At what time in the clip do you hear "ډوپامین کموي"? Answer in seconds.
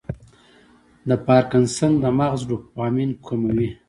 2.49-3.69